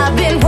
I've 0.09 0.17
been 0.17 0.48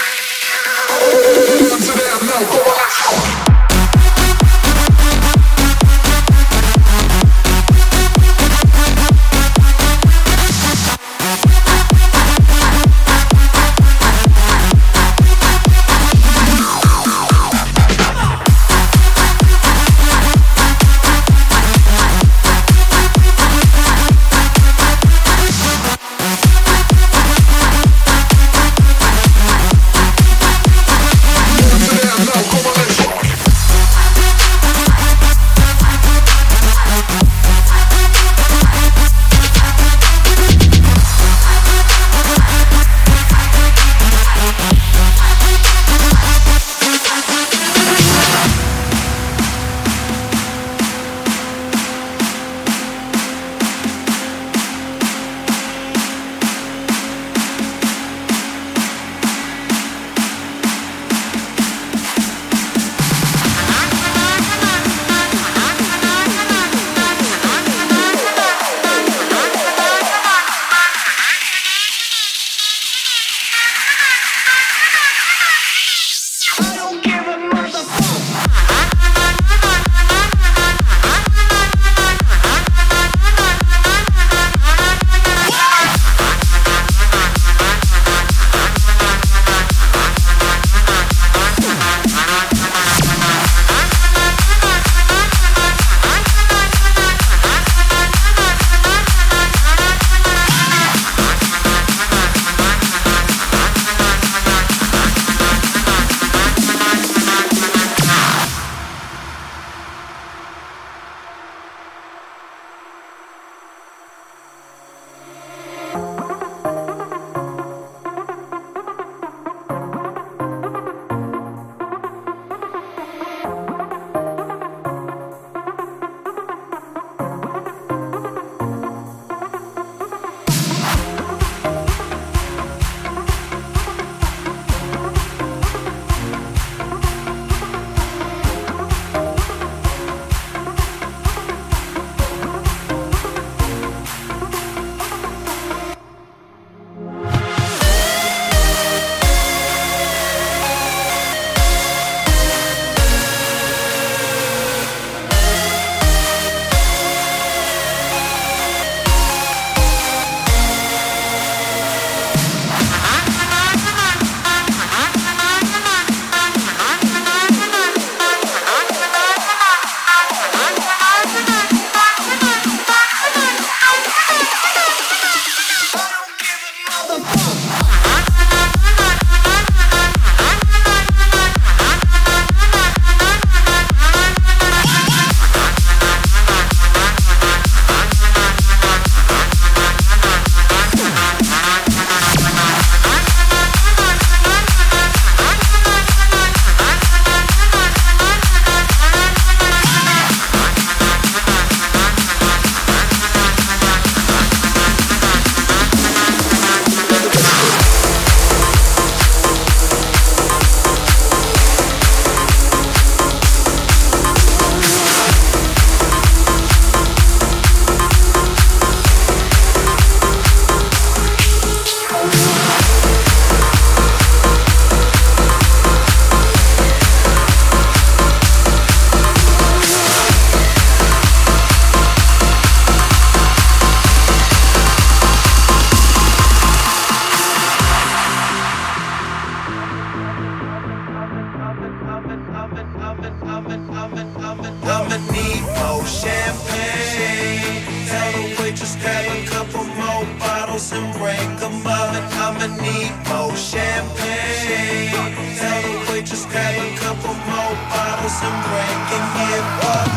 I'ma 245.01 245.17
need 245.33 245.63
more 245.81 246.05
champagne. 246.05 247.81
Tell 248.05 248.31
the 248.33 248.61
waitress 248.61 248.95
grab 249.01 249.25
a 249.33 249.45
couple 249.47 249.83
more 249.83 250.25
bottles 250.37 250.91
and 250.93 251.11
bring 251.17 251.55
them 251.57 251.87
up. 251.87 252.13
I'ma 252.45 252.67
need 252.77 253.11
more 253.27 253.55
champagne. 253.55 255.09
Tell 255.57 255.81
the 255.81 256.11
waitress 256.11 256.45
grab 256.45 256.75
a 256.77 256.97
couple 256.97 257.33
more 257.33 257.75
bottles 257.89 258.37
and 258.45 258.57
bring 258.69 258.99
and 259.17 259.27
get 259.37 259.63
fucked 259.81 260.10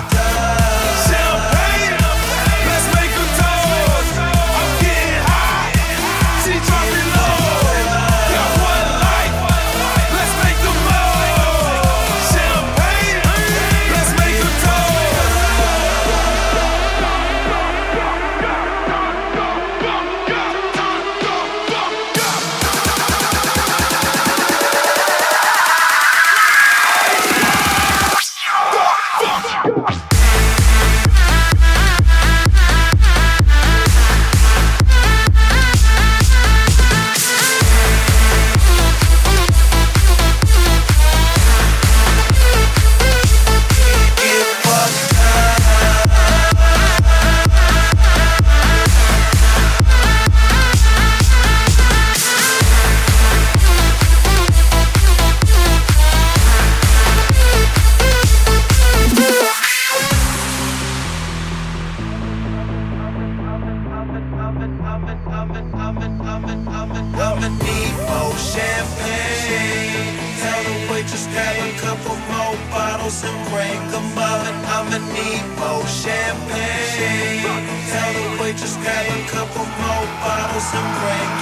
Tell 70.42 70.62
the 70.68 70.76
waitress 70.92 71.26
grab 71.32 71.56
a 71.56 71.70
couple 71.78 72.16
more 72.30 72.56
bottles 72.70 73.22
and 73.24 73.38
bring 73.50 73.80
them 73.92 74.18
up. 74.18 74.42
I'ma 74.74 74.98
need 75.14 75.44
more 75.58 75.86
champagne. 75.86 77.44
Tell 77.90 78.12
the 78.18 78.42
waitress 78.42 78.76
grab 78.82 79.06
a 79.06 79.20
couple 79.34 79.64
more 79.80 80.06
bottles 80.22 80.68
and 80.78 80.88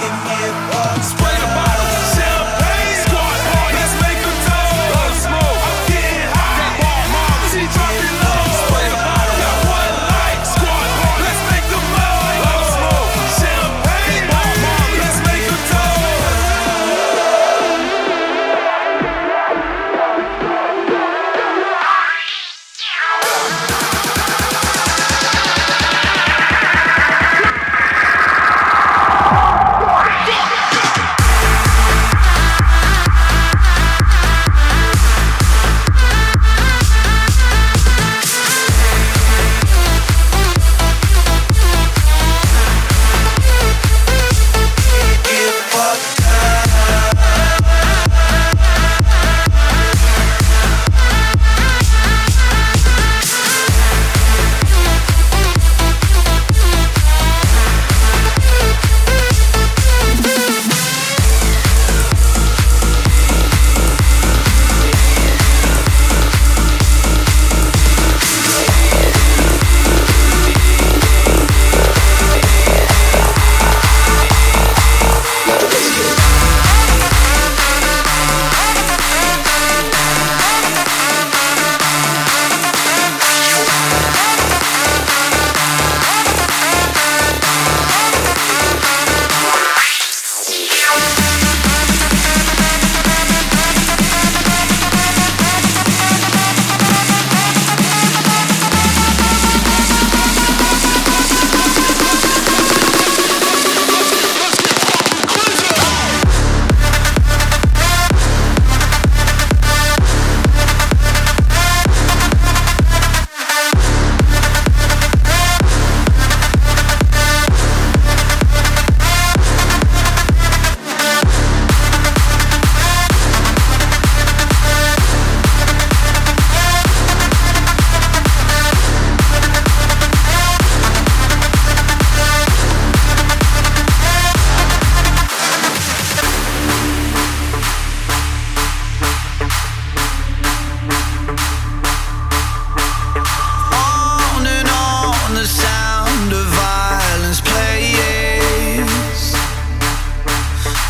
and 0.05 0.17
get 0.27 0.53
fucked. 0.69 1.05
Spray 1.11 1.35
the 1.41 1.49
bottle, 1.57 2.42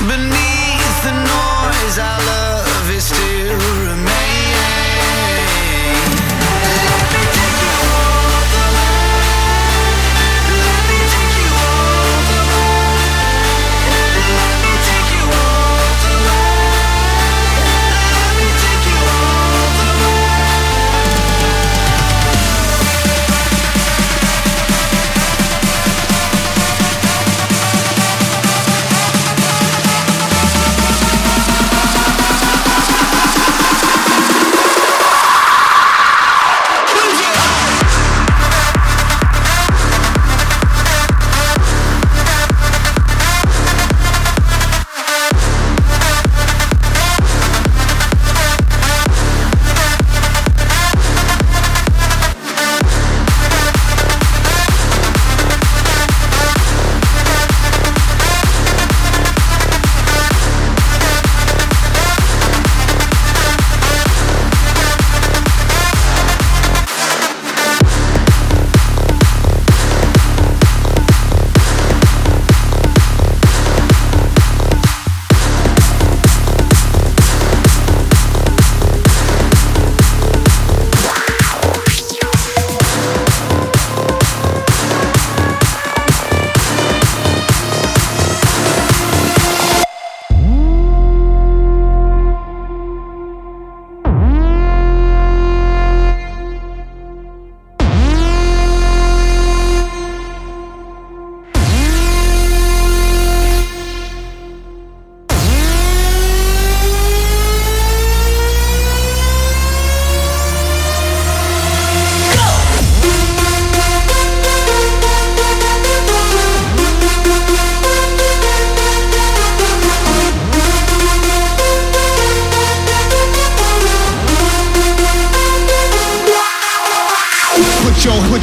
Beneath 0.07 1.03
the 1.03 1.13
noise, 1.13 1.97
our 1.97 2.19
love 2.19 2.91
is 2.91 3.05
still. 3.05 3.72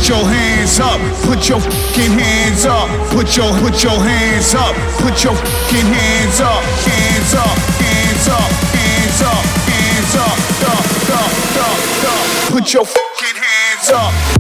Put 0.01 0.09
your 0.09 0.25
hands 0.25 0.81
up, 0.81 0.99
put 1.27 1.47
your 1.47 1.61
fucking 1.61 2.19
hands 2.19 2.65
up, 2.65 2.89
put 3.11 3.37
your 3.37 3.53
put 3.61 3.83
your 3.85 4.01
hands 4.01 4.55
up, 4.55 4.75
put 4.97 5.23
your 5.23 5.35
fucking 5.35 5.93
hands 5.93 6.41
up, 6.41 6.63
hands 6.89 7.35
up, 7.35 7.59
hands 7.77 8.29
up, 8.29 8.51
hands 8.73 9.21
up, 9.21 9.45
hands 9.69 10.17
up, 10.17 10.39
up, 10.65 10.89
up, 11.11 11.37
up, 11.61 11.77
up. 12.09 12.51
Put 12.51 12.73
your 12.73 12.87
fucking 12.87 13.43
hands 13.43 13.91
up. 13.91 14.40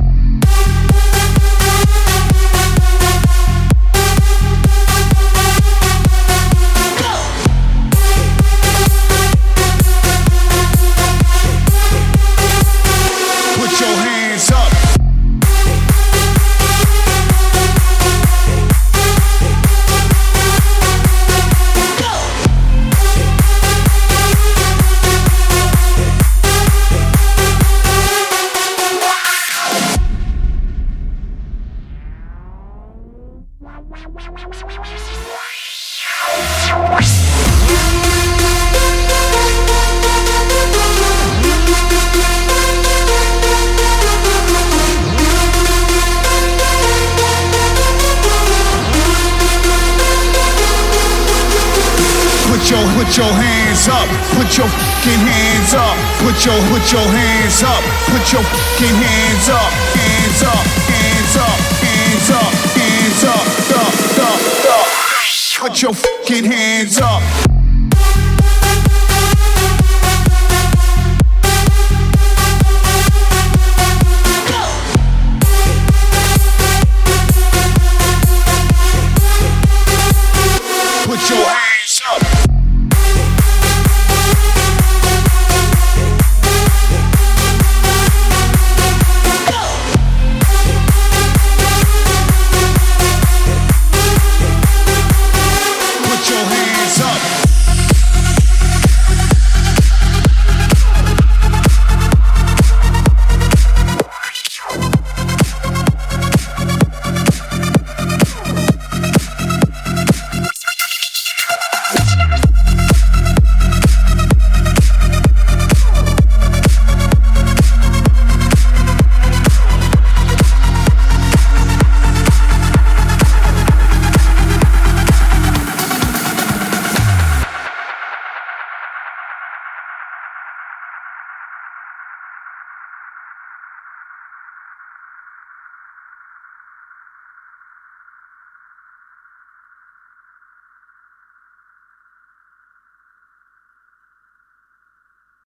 Your 65.83 65.95
fucking 65.95 66.45
hands 66.45 66.99
up. 66.99 67.50